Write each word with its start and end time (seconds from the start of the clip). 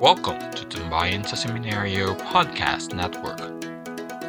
Welcome 0.00 0.40
to 0.56 0.64
Tambayan 0.64 1.28
sa 1.28 1.36
Seminario 1.36 2.16
Podcast 2.24 2.96
Network. 2.96 3.52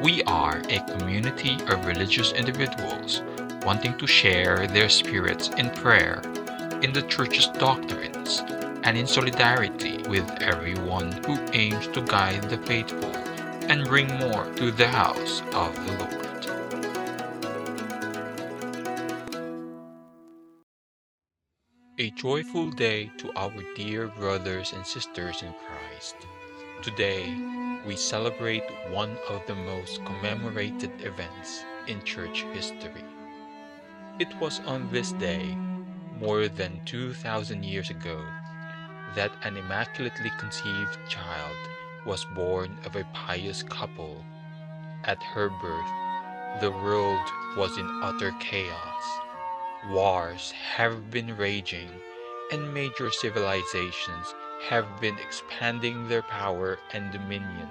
We 0.03 0.19
are 0.27 0.59
a 0.67 0.83
community 0.83 1.55
of 1.71 1.87
religious 1.87 2.35
individuals 2.35 3.23
wanting 3.63 3.95
to 3.95 4.03
share 4.03 4.67
their 4.67 4.91
spirits 4.91 5.47
in 5.55 5.71
prayer, 5.71 6.19
in 6.83 6.91
the 6.91 7.07
church's 7.07 7.47
doctrines, 7.55 8.43
and 8.83 8.99
in 8.99 9.07
solidarity 9.07 10.03
with 10.11 10.27
everyone 10.43 11.15
who 11.23 11.39
aims 11.55 11.87
to 11.95 12.03
guide 12.03 12.51
the 12.51 12.59
faithful 12.67 13.15
and 13.71 13.87
bring 13.87 14.11
more 14.19 14.43
to 14.59 14.75
the 14.75 14.91
house 14.91 15.39
of 15.55 15.71
the 15.87 15.95
Lord. 16.03 16.20
Joyful 22.21 22.69
day 22.69 23.09
to 23.17 23.33
our 23.35 23.63
dear 23.75 24.07
brothers 24.09 24.73
and 24.73 24.85
sisters 24.85 25.41
in 25.41 25.51
Christ. 25.65 26.15
Today, 26.83 27.35
we 27.83 27.95
celebrate 27.95 28.61
one 28.91 29.17
of 29.27 29.41
the 29.47 29.55
most 29.55 30.05
commemorated 30.05 30.91
events 31.01 31.63
in 31.87 32.03
church 32.03 32.45
history. 32.53 33.03
It 34.19 34.27
was 34.39 34.59
on 34.67 34.87
this 34.91 35.13
day, 35.13 35.57
more 36.19 36.47
than 36.47 36.85
2,000 36.85 37.65
years 37.65 37.89
ago, 37.89 38.23
that 39.15 39.31
an 39.41 39.57
immaculately 39.57 40.31
conceived 40.37 40.99
child 41.09 41.57
was 42.05 42.23
born 42.35 42.77
of 42.85 42.95
a 42.95 43.07
pious 43.15 43.63
couple. 43.63 44.23
At 45.05 45.23
her 45.23 45.49
birth, 45.49 46.61
the 46.61 46.69
world 46.69 47.27
was 47.57 47.75
in 47.79 47.89
utter 48.03 48.31
chaos. 48.39 49.05
Wars 49.89 50.51
have 50.51 51.09
been 51.09 51.35
raging, 51.35 51.89
and 52.51 52.73
major 52.73 53.09
civilizations 53.11 54.35
have 54.67 54.85
been 54.99 55.17
expanding 55.17 56.07
their 56.07 56.21
power 56.21 56.77
and 56.93 57.11
dominion. 57.11 57.67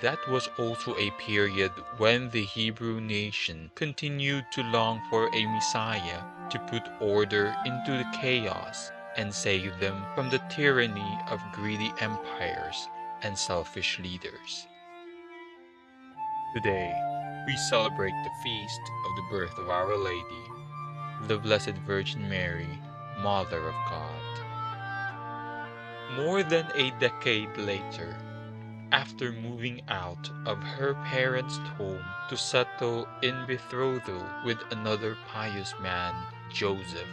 That 0.00 0.18
was 0.28 0.48
also 0.58 0.96
a 0.96 1.10
period 1.18 1.72
when 1.98 2.30
the 2.30 2.44
Hebrew 2.44 3.00
nation 3.00 3.70
continued 3.74 4.46
to 4.52 4.62
long 4.62 5.02
for 5.10 5.28
a 5.34 5.46
Messiah 5.46 6.22
to 6.50 6.58
put 6.70 6.82
order 7.00 7.54
into 7.66 7.92
the 7.92 8.10
chaos 8.20 8.90
and 9.16 9.34
save 9.34 9.78
them 9.78 10.04
from 10.14 10.30
the 10.30 10.42
tyranny 10.50 11.18
of 11.28 11.40
greedy 11.52 11.92
empires 12.00 12.88
and 13.22 13.36
selfish 13.36 13.98
leaders. 13.98 14.66
Today, 16.54 16.92
we 17.46 17.56
celebrate 17.68 18.14
the 18.24 18.42
feast 18.42 18.80
of 19.06 19.16
the 19.16 19.26
birth 19.30 19.58
of 19.58 19.68
Our 19.68 19.96
Lady 19.96 20.50
the 21.26 21.38
Blessed 21.38 21.74
Virgin 21.86 22.28
Mary, 22.28 22.78
Mother 23.22 23.68
of 23.68 23.74
God. 23.88 24.40
More 26.16 26.42
than 26.42 26.66
a 26.74 26.90
decade 26.98 27.56
later, 27.56 28.16
after 28.92 29.32
moving 29.32 29.82
out 29.88 30.30
of 30.46 30.58
her 30.58 30.94
parents' 31.04 31.58
home 31.78 32.04
to 32.28 32.36
settle 32.36 33.06
in 33.22 33.46
betrothal 33.46 34.24
with 34.44 34.58
another 34.70 35.16
pious 35.28 35.74
man, 35.80 36.14
Joseph, 36.52 37.08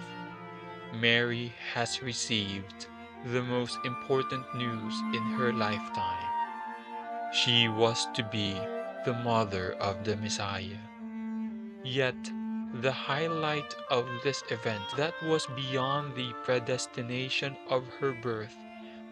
Mary 0.93 1.53
has 1.73 2.01
received 2.01 2.87
the 3.25 3.43
most 3.43 3.77
important 3.85 4.45
news 4.55 4.93
in 5.13 5.23
her 5.37 5.51
lifetime. 5.53 6.23
She 7.33 7.67
was 7.67 8.07
to 8.15 8.23
be 8.23 8.53
the 9.05 9.13
mother 9.13 9.73
of 9.73 10.03
the 10.03 10.15
Messiah. 10.17 10.79
Yet, 11.83 12.15
the 12.73 12.91
highlight 12.91 13.75
of 13.89 14.05
this 14.23 14.43
event 14.51 14.83
that 14.97 15.13
was 15.23 15.47
beyond 15.55 16.15
the 16.15 16.33
predestination 16.43 17.55
of 17.69 17.87
her 17.99 18.11
birth 18.21 18.55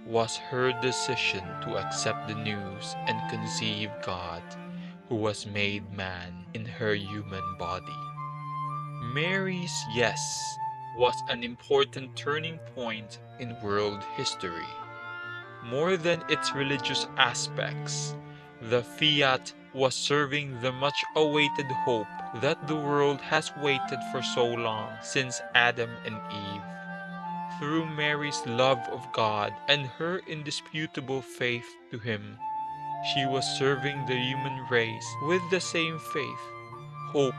was 0.06 0.38
her 0.38 0.72
decision 0.82 1.44
to 1.62 1.78
accept 1.78 2.28
the 2.28 2.36
news 2.36 2.96
and 3.08 3.32
conceive 3.32 3.90
God, 4.06 4.44
who 5.10 5.16
was 5.16 5.48
made 5.48 5.92
man 5.94 6.46
in 6.54 6.66
her 6.66 6.94
human 6.94 7.58
body. 7.58 8.00
Mary's 9.14 9.74
yes 9.96 10.20
was 10.98 11.16
an 11.30 11.44
important 11.44 12.16
turning 12.16 12.60
point 12.76 13.20
in 13.40 13.60
world 13.64 14.04
history. 14.16 14.70
More 15.64 15.98
than 15.98 16.24
its 16.30 16.54
religious 16.54 17.08
aspects, 17.18 18.16
the 18.62 18.84
fiat 18.84 19.54
was 19.76 19.94
serving 19.94 20.62
the 20.62 20.72
much 20.72 21.04
awaited 21.18 21.68
hope 21.84 22.08
that 22.36 22.66
the 22.66 22.76
world 22.76 23.20
has 23.20 23.52
waited 23.62 24.00
for 24.10 24.24
so 24.24 24.46
long 24.46 24.90
since 25.02 25.42
Adam 25.54 25.90
and 26.06 26.16
Eve. 26.32 26.62
Through 27.60 27.86
Mary's 27.88 28.42
love 28.46 28.80
of 28.88 29.06
God 29.12 29.54
and 29.68 29.86
her 30.00 30.22
indisputable 30.28 31.22
faith 31.22 31.68
to 31.92 32.00
Him, 32.00 32.38
she 33.14 33.26
was 33.26 33.46
serving 33.60 34.06
the 34.06 34.16
human 34.16 34.66
race 34.70 35.06
with 35.24 35.42
the 35.52 35.60
same 35.60 36.00
faith, 36.00 36.46
hope, 37.12 37.36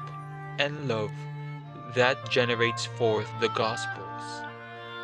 and 0.59 0.89
love 0.89 1.13
that 1.95 2.31
generates 2.31 2.85
forth 2.85 3.29
the 3.41 3.49
Gospels. 3.49 4.45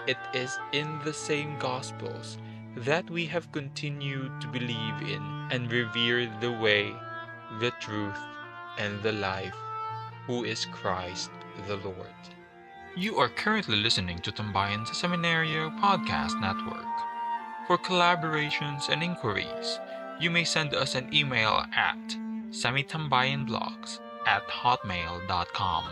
It 0.06 0.18
is 0.34 0.58
in 0.72 1.00
the 1.02 1.14
same 1.14 1.58
Gospels 1.58 2.36
that 2.76 3.08
we 3.08 3.24
have 3.26 3.52
continued 3.52 4.38
to 4.42 4.48
believe 4.48 5.00
in 5.00 5.22
and 5.50 5.72
revere 5.72 6.30
the 6.40 6.52
way 6.52 6.94
the 7.60 7.70
truth, 7.80 8.18
and 8.78 9.02
the 9.02 9.12
life, 9.12 9.54
who 10.26 10.44
is 10.44 10.64
Christ 10.66 11.30
the 11.66 11.76
Lord. 11.76 12.20
You 12.96 13.18
are 13.18 13.28
currently 13.28 13.76
listening 13.76 14.18
to 14.20 14.32
Tambayan 14.32 14.86
Seminario 14.86 15.70
Podcast 15.80 16.40
Network. 16.40 16.86
For 17.66 17.78
collaborations 17.78 18.88
and 18.88 19.02
inquiries, 19.02 19.78
you 20.20 20.30
may 20.30 20.44
send 20.44 20.74
us 20.74 20.94
an 20.94 21.12
email 21.14 21.64
at 21.74 21.98
semitambayanblogs 22.50 24.00
at 24.26 24.46
hotmail.com. 24.48 25.84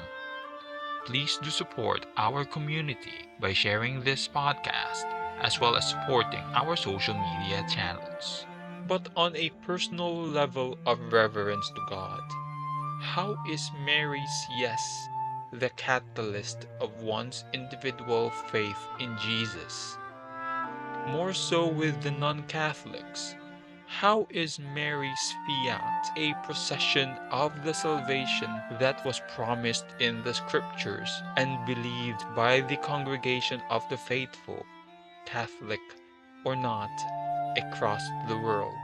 Please 1.06 1.38
do 1.42 1.50
support 1.50 2.06
our 2.16 2.44
community 2.44 3.28
by 3.40 3.52
sharing 3.52 4.02
this 4.02 4.28
podcast 4.28 5.04
as 5.40 5.58
well 5.58 5.76
as 5.76 5.88
supporting 5.88 6.44
our 6.54 6.76
social 6.76 7.14
media 7.14 7.64
channels 7.68 8.44
but 8.86 9.08
on 9.16 9.36
a 9.36 9.50
personal 9.66 10.22
level 10.22 10.78
of 10.86 11.12
reverence 11.12 11.68
to 11.70 11.86
God. 11.88 12.22
How 13.02 13.36
is 13.48 13.70
Mary's 13.84 14.46
yes 14.58 15.08
the 15.52 15.70
catalyst 15.70 16.66
of 16.80 17.02
one's 17.02 17.44
individual 17.52 18.30
faith 18.30 18.86
in 18.98 19.16
Jesus? 19.18 19.96
More 21.08 21.32
so 21.32 21.66
with 21.66 22.02
the 22.02 22.10
non 22.10 22.42
Catholics. 22.44 23.34
How 23.86 24.28
is 24.30 24.60
Mary's 24.60 25.34
fiat 25.46 26.12
a 26.16 26.34
procession 26.44 27.10
of 27.32 27.64
the 27.64 27.74
salvation 27.74 28.62
that 28.78 29.04
was 29.04 29.20
promised 29.34 29.86
in 29.98 30.22
the 30.22 30.32
scriptures 30.32 31.10
and 31.36 31.66
believed 31.66 32.24
by 32.36 32.60
the 32.60 32.76
congregation 32.76 33.60
of 33.68 33.86
the 33.88 33.98
faithful, 33.98 34.64
Catholic 35.26 35.80
or 36.44 36.54
not? 36.54 36.90
Across 37.56 38.02
the 38.28 38.38
world. 38.38 38.74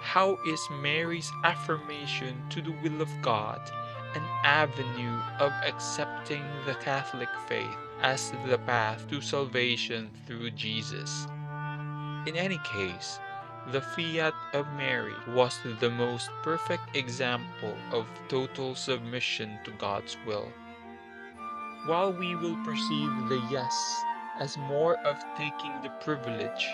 How 0.00 0.38
is 0.46 0.60
Mary's 0.70 1.30
affirmation 1.44 2.42
to 2.50 2.62
the 2.62 2.74
will 2.82 3.02
of 3.02 3.10
God 3.22 3.60
an 4.14 4.22
avenue 4.42 5.20
of 5.38 5.52
accepting 5.64 6.42
the 6.66 6.74
Catholic 6.74 7.28
faith 7.46 7.76
as 8.02 8.32
the 8.46 8.58
path 8.58 9.08
to 9.08 9.20
salvation 9.20 10.10
through 10.26 10.50
Jesus? 10.52 11.26
In 12.26 12.36
any 12.36 12.58
case, 12.64 13.18
the 13.68 13.80
fiat 13.80 14.34
of 14.52 14.66
Mary 14.72 15.14
was 15.28 15.58
the 15.80 15.90
most 15.90 16.30
perfect 16.42 16.96
example 16.96 17.76
of 17.92 18.06
total 18.28 18.74
submission 18.74 19.58
to 19.64 19.70
God's 19.72 20.16
will. 20.26 20.50
While 21.86 22.12
we 22.12 22.34
will 22.34 22.56
perceive 22.64 23.28
the 23.28 23.42
yes 23.50 24.02
as 24.40 24.56
more 24.56 24.96
of 25.06 25.22
taking 25.36 25.72
the 25.82 25.90
privilege 26.00 26.68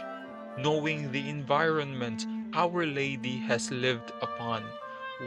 knowing 0.59 1.13
the 1.13 1.29
environment 1.29 2.27
Our 2.55 2.87
Lady 2.87 3.39
has 3.41 3.71
lived 3.71 4.13
upon 4.23 4.65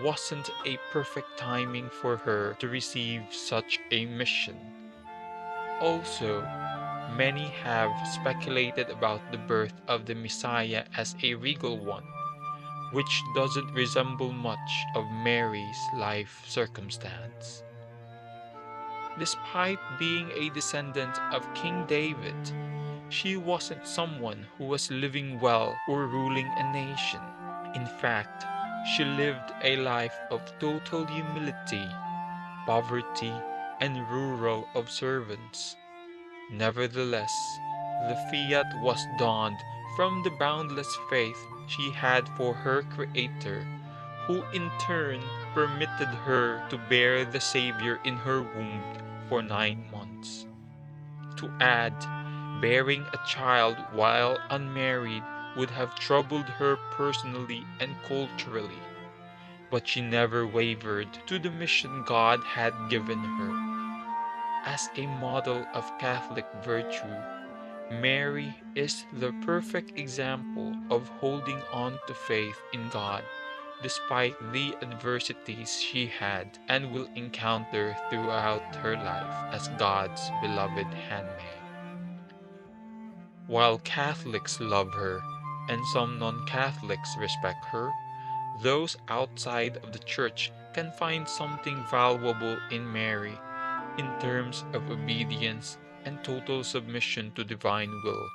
wasn't 0.04 0.50
a 0.66 0.78
perfect 0.92 1.38
timing 1.38 1.90
for 1.90 2.18
her 2.18 2.56
to 2.60 2.68
receive 2.68 3.22
such 3.32 3.80
a 3.92 4.06
mission. 4.06 4.58
Also, 5.82 6.42
many 7.16 7.48
have 7.64 7.92
speculated 8.08 8.90
about 8.90 9.22
the 9.32 9.38
birth 9.38 9.74
of 9.88 10.06
the 10.06 10.16
Messiah 10.16 10.86
as 10.98 11.16
a 11.24 11.36
regal 11.36 11.78
one, 11.78 12.06
which 12.94 13.22
doesn't 13.36 13.74
resemble 13.74 14.32
much 14.32 14.72
of 14.96 15.06
Mary's 15.24 15.80
life 15.96 16.44
circumstance. 16.48 17.64
Despite 19.18 19.80
being 19.98 20.32
a 20.32 20.50
descendant 20.50 21.18
of 21.34 21.54
King 21.54 21.86
David, 21.88 22.36
she 23.10 23.36
wasn't 23.38 23.88
someone 23.88 24.46
who 24.58 24.66
was 24.66 24.92
living 24.92 25.40
well 25.40 25.76
or 25.88 26.08
ruling 26.08 26.48
a 26.58 26.74
nation. 26.74 27.22
In 27.76 27.86
fact, 28.00 28.46
she 28.96 29.04
lived 29.04 29.52
a 29.64 29.76
life 29.78 30.16
of 30.32 30.42
total 30.60 31.06
humility, 31.06 31.88
poverty, 32.66 33.34
and 33.82 34.08
rural 34.10 34.68
observance. 34.76 35.76
Nevertheless, 36.52 37.34
the 38.08 38.16
fiat 38.32 38.82
was 38.82 39.00
donned 39.18 39.60
from 39.96 40.24
the 40.24 40.32
boundless 40.32 40.98
faith 41.10 41.38
she 41.68 41.92
had 41.92 42.28
for 42.38 42.54
her 42.54 42.84
Creator, 42.96 43.66
who 44.26 44.44
in 44.54 44.70
turn 44.80 45.22
permitted 45.54 46.08
her 46.26 46.66
to 46.70 46.78
bear 46.90 47.26
the 47.26 47.42
Savior 47.42 48.00
in 48.06 48.16
her 48.16 48.42
womb 48.42 48.84
for 49.28 49.42
nine 49.42 49.86
months. 49.92 50.46
To 51.38 51.52
add, 51.60 51.94
bearing 52.62 53.06
a 53.14 53.28
child 53.28 53.78
while 53.92 54.38
unmarried 54.50 55.24
would 55.56 55.70
have 55.70 55.96
troubled 55.96 56.46
her 56.46 56.78
personally 56.92 57.66
and 57.80 57.96
culturally, 58.08 58.82
but 59.70 59.88
she 59.88 60.02
never 60.02 60.46
wavered 60.46 61.08
to 61.28 61.40
the 61.40 61.52
mission 61.52 62.04
God 62.06 62.44
had 62.44 62.74
given 62.90 63.20
her. 63.20 63.52
As 64.66 64.90
a 64.96 65.08
model 65.08 65.66
of 65.74 65.98
Catholic 66.00 66.46
virtue, 66.64 67.16
Mary 67.92 68.54
is 68.76 69.06
the 69.14 69.34
perfect 69.46 69.98
example 69.98 70.76
of 70.90 71.08
holding 71.20 71.62
on 71.72 71.98
to 72.08 72.14
faith 72.14 72.62
in 72.74 72.90
God 72.90 73.24
despite 73.82 74.36
the 74.52 74.76
adversities 74.82 75.82
she 75.82 76.08
had 76.08 76.60
and 76.68 76.92
will 76.92 77.08
encounter 77.16 77.96
throughout 78.10 78.76
her 78.76 78.96
life 78.96 79.54
as 79.54 79.70
God's 79.80 80.30
beloved 80.42 80.88
handmaid. 80.94 81.69
While 83.50 83.80
Catholics 83.80 84.60
love 84.60 84.94
her 84.94 85.24
and 85.70 85.84
some 85.88 86.20
non 86.20 86.46
Catholics 86.46 87.16
respect 87.18 87.66
her, 87.74 87.92
those 88.62 88.96
outside 89.08 89.78
of 89.78 89.92
the 89.92 89.98
church 90.06 90.52
can 90.76 90.92
find 91.00 91.28
something 91.28 91.84
valuable 91.90 92.60
in 92.70 92.94
Mary 92.94 93.34
in 93.98 94.06
terms 94.20 94.66
of 94.74 94.92
obedience 94.92 95.80
and 96.06 96.24
total 96.24 96.64
submission 96.64 97.32
to 97.34 97.44
divine 97.44 97.90
will, 98.04 98.30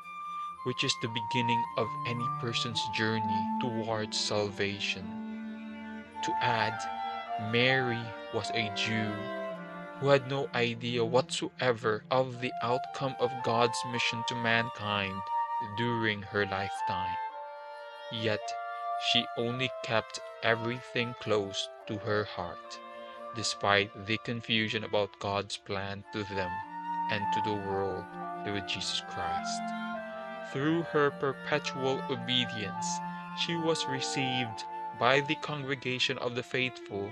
which 0.66 0.82
is 0.82 0.94
the 1.00 1.14
beginning 1.14 1.62
of 1.78 1.87
any 2.08 2.26
person's 2.40 2.82
journey 2.93 3.43
towards 3.61 4.19
salvation. 4.19 5.06
To 6.25 6.32
add, 6.43 6.75
Mary 7.52 8.02
was 8.34 8.50
a 8.50 8.69
Jew 8.75 9.14
who 10.04 10.10
had 10.10 10.28
no 10.28 10.46
idea 10.54 11.02
whatsoever 11.02 12.04
of 12.10 12.42
the 12.42 12.52
outcome 12.62 13.16
of 13.18 13.32
God's 13.42 13.78
mission 13.90 14.22
to 14.28 14.34
mankind 14.34 15.18
during 15.78 16.20
her 16.20 16.44
lifetime. 16.44 17.16
Yet, 18.12 18.52
she 19.10 19.24
only 19.38 19.70
kept 19.82 20.20
everything 20.42 21.14
close 21.20 21.70
to 21.86 21.96
her 21.96 22.24
heart, 22.24 22.78
despite 23.34 24.04
the 24.04 24.18
confusion 24.18 24.84
about 24.84 25.18
God's 25.20 25.56
plan 25.56 26.04
to 26.12 26.22
them 26.24 26.52
and 27.10 27.24
to 27.32 27.40
the 27.40 27.56
world 27.66 28.04
through 28.44 28.60
Jesus 28.68 29.00
Christ. 29.08 29.62
Through 30.52 30.82
her 30.92 31.12
perpetual 31.12 32.02
obedience, 32.10 32.86
she 33.38 33.56
was 33.56 33.86
received 33.86 34.64
by 35.00 35.20
the 35.20 35.36
congregation 35.36 36.18
of 36.18 36.34
the 36.34 36.42
faithful 36.42 37.08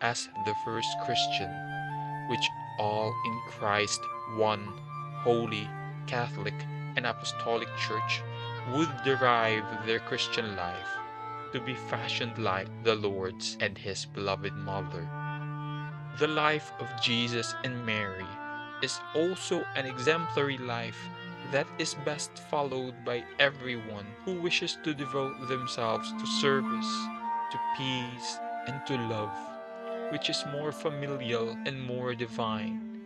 as 0.00 0.28
the 0.44 0.54
first 0.64 0.90
Christian 1.04 1.50
which 2.28 2.48
all 2.78 3.14
in 3.24 3.40
Christ 3.48 4.00
one 4.36 4.72
holy, 5.22 5.68
Catholic, 6.06 6.54
and 6.96 7.06
Apostolic 7.06 7.68
Church 7.76 8.22
would 8.72 8.90
derive 9.04 9.64
their 9.86 10.00
Christian 10.00 10.56
life 10.56 10.88
to 11.52 11.60
be 11.60 11.74
fashioned 11.74 12.38
like 12.38 12.68
the 12.82 12.94
Lord's 12.94 13.56
and 13.60 13.78
His 13.78 14.04
beloved 14.06 14.54
Mother. 14.54 15.08
The 16.18 16.26
life 16.28 16.72
of 16.80 16.88
Jesus 17.02 17.54
and 17.64 17.84
Mary 17.84 18.26
is 18.82 19.00
also 19.14 19.64
an 19.74 19.86
exemplary 19.86 20.58
life 20.58 20.98
that 21.52 21.66
is 21.78 21.94
best 22.04 22.38
followed 22.50 23.04
by 23.04 23.24
everyone 23.38 24.06
who 24.24 24.40
wishes 24.40 24.78
to 24.84 24.94
devote 24.94 25.48
themselves 25.48 26.12
to 26.12 26.26
service, 26.26 26.92
to 27.52 27.58
peace, 27.76 28.38
and 28.66 28.84
to 28.86 28.96
love 29.08 29.55
which 30.10 30.30
is 30.30 30.44
more 30.52 30.72
familial 30.72 31.56
and 31.66 31.80
more 31.80 32.14
divine. 32.14 33.02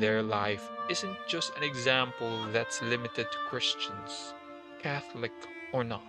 Their 0.00 0.22
life 0.22 0.68
isn't 0.90 1.16
just 1.28 1.56
an 1.56 1.62
example 1.62 2.46
that's 2.52 2.82
limited 2.82 3.30
to 3.30 3.38
Christians, 3.48 4.34
Catholic 4.82 5.32
or 5.72 5.84
not. 5.84 6.02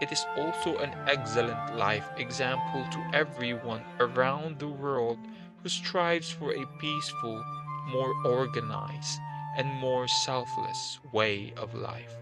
It 0.00 0.10
is 0.10 0.26
also 0.36 0.78
an 0.78 0.92
excellent 1.06 1.76
life 1.76 2.08
example 2.16 2.84
to 2.90 3.16
everyone 3.16 3.84
around 4.00 4.58
the 4.58 4.68
world 4.68 5.18
who 5.62 5.68
strives 5.68 6.30
for 6.30 6.52
a 6.52 6.66
peaceful, 6.78 7.44
more 7.88 8.12
organized, 8.26 9.20
and 9.56 9.68
more 9.74 10.08
selfless 10.08 10.98
way 11.12 11.54
of 11.56 11.74
life. 11.74 12.16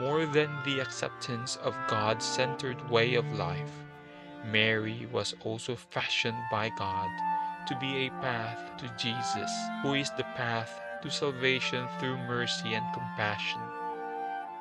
More 0.00 0.26
than 0.26 0.50
the 0.64 0.80
acceptance 0.80 1.56
of 1.62 1.76
God's 1.86 2.24
centered 2.24 2.90
way 2.90 3.14
of 3.14 3.24
life, 3.38 3.83
Mary 4.44 5.08
was 5.10 5.34
also 5.42 5.74
fashioned 5.74 6.42
by 6.50 6.70
God 6.78 7.10
to 7.66 7.76
be 7.76 8.06
a 8.06 8.10
path 8.20 8.76
to 8.78 8.92
Jesus, 8.98 9.50
who 9.82 9.94
is 9.94 10.10
the 10.16 10.24
path 10.36 10.80
to 11.02 11.10
salvation 11.10 11.86
through 11.98 12.16
mercy 12.18 12.74
and 12.74 12.84
compassion. 12.92 13.60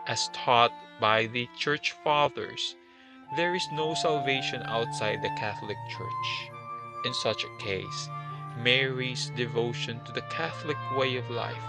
As 0.08 0.30
taught 0.34 0.72
by 1.00 1.28
the 1.28 1.48
Church 1.58 1.94
Fathers, 2.04 2.76
there 3.36 3.56
is 3.56 3.68
no 3.74 3.94
salvation 3.94 4.62
outside 4.64 5.22
the 5.22 5.36
Catholic 5.38 5.78
Church. 5.90 6.52
In 7.06 7.14
such 7.14 7.44
a 7.44 7.64
case, 7.64 8.10
Mary's 8.58 9.32
devotion 9.36 10.00
to 10.06 10.12
the 10.12 10.22
Catholic 10.24 10.78
way 10.96 11.18
of 11.18 11.30
life, 11.30 11.64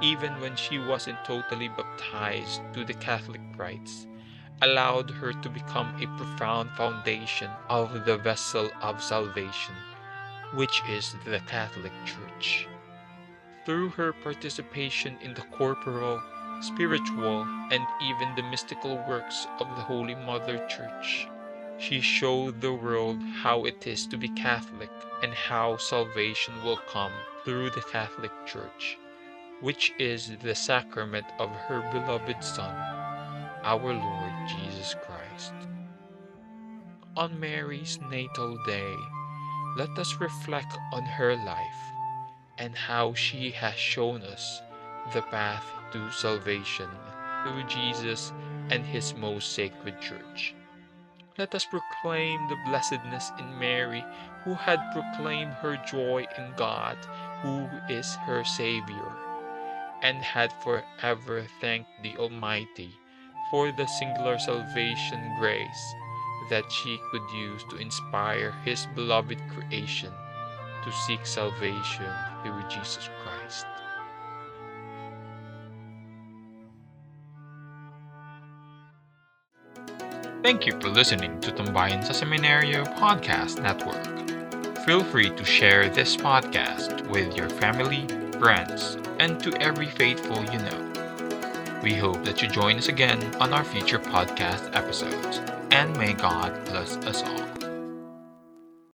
even 0.00 0.32
when 0.40 0.54
she 0.54 0.78
wasn't 0.78 1.24
totally 1.24 1.68
baptized 1.68 2.60
to 2.74 2.84
the 2.84 2.94
Catholic 2.94 3.40
rites, 3.56 4.06
allowed 4.62 5.10
her 5.10 5.32
to 5.32 5.48
become 5.50 5.92
a 6.00 6.06
profound 6.16 6.70
foundation 6.70 7.50
of 7.68 8.04
the 8.04 8.16
vessel 8.16 8.70
of 8.80 9.02
salvation, 9.02 9.74
which 10.54 10.80
is 10.88 11.16
the 11.24 11.40
Catholic 11.48 11.92
Church. 12.04 12.68
Through 13.66 13.90
her 13.90 14.12
participation 14.12 15.18
in 15.20 15.34
the 15.34 15.42
corporal, 15.58 16.22
spiritual, 16.60 17.42
and 17.72 17.84
even 18.00 18.34
the 18.36 18.44
mystical 18.44 19.04
works 19.08 19.48
of 19.58 19.66
the 19.74 19.82
Holy 19.82 20.14
Mother 20.14 20.64
Church, 20.68 21.26
she 21.78 22.00
showed 22.00 22.60
the 22.60 22.72
world 22.72 23.18
how 23.42 23.64
it 23.64 23.84
is 23.84 24.06
to 24.06 24.16
be 24.16 24.28
Catholic 24.28 24.90
and 25.24 25.34
how 25.34 25.76
salvation 25.76 26.54
will 26.62 26.78
come 26.88 27.12
through 27.44 27.70
the 27.70 27.82
Catholic 27.90 28.30
Church, 28.46 28.96
which 29.60 29.92
is 29.98 30.36
the 30.40 30.54
sacrament 30.54 31.26
of 31.40 31.50
her 31.66 31.80
beloved 31.92 32.44
Son 32.44 33.02
our 33.64 33.94
Lord 33.94 34.31
Jesus 34.58 34.94
Christ. 35.06 35.54
On 37.16 37.38
Mary's 37.38 37.98
natal 38.10 38.56
day, 38.64 38.94
let 39.76 39.98
us 39.98 40.20
reflect 40.20 40.76
on 40.92 41.02
her 41.02 41.36
life 41.36 41.82
and 42.58 42.74
how 42.74 43.14
she 43.14 43.50
has 43.50 43.74
shown 43.74 44.22
us 44.22 44.62
the 45.12 45.22
path 45.22 45.64
to 45.92 46.10
salvation 46.10 46.88
through 47.42 47.62
Jesus 47.64 48.32
and 48.70 48.84
his 48.84 49.14
most 49.14 49.52
sacred 49.52 50.00
church. 50.00 50.54
Let 51.38 51.54
us 51.54 51.64
proclaim 51.64 52.48
the 52.48 52.58
blessedness 52.66 53.32
in 53.38 53.58
Mary, 53.58 54.04
who 54.44 54.54
had 54.54 54.92
proclaimed 54.92 55.52
her 55.54 55.76
joy 55.88 56.26
in 56.36 56.52
God, 56.56 56.96
who 57.42 57.68
is 57.88 58.14
her 58.26 58.44
Savior, 58.44 59.12
and 60.02 60.18
had 60.18 60.52
forever 60.62 61.46
thanked 61.60 61.90
the 62.02 62.16
Almighty 62.18 62.92
for 63.52 63.70
the 63.70 63.86
singular 63.86 64.38
salvation 64.38 65.20
grace 65.38 65.94
that 66.48 66.72
she 66.72 66.98
could 67.10 67.22
use 67.36 67.62
to 67.68 67.76
inspire 67.76 68.52
his 68.64 68.86
beloved 68.96 69.38
creation 69.52 70.10
to 70.82 70.90
seek 71.06 71.24
salvation 71.26 72.10
through 72.42 72.62
Jesus 72.68 73.08
Christ. 73.22 73.66
Thank 80.42 80.66
you 80.66 80.72
for 80.80 80.88
listening 80.88 81.38
to 81.44 81.52
Tambayan 81.52 82.02
sa 82.02 82.16
Seminario 82.16 82.82
Podcast 82.98 83.62
Network. 83.62 84.02
Feel 84.82 85.04
free 85.04 85.30
to 85.30 85.44
share 85.44 85.86
this 85.86 86.16
podcast 86.16 87.06
with 87.06 87.36
your 87.36 87.46
family, 87.62 88.08
friends, 88.42 88.98
and 89.20 89.38
to 89.38 89.54
every 89.62 89.86
faithful 89.86 90.42
you 90.50 90.58
know. 90.58 90.91
We 91.82 91.94
hope 91.94 92.24
that 92.24 92.40
you 92.40 92.48
join 92.48 92.76
us 92.76 92.88
again 92.88 93.34
on 93.36 93.52
our 93.52 93.64
future 93.64 93.98
podcast 93.98 94.74
episodes, 94.74 95.40
and 95.72 95.96
may 95.96 96.12
God 96.12 96.64
bless 96.66 96.96
us 96.98 97.24
all. 97.24 97.51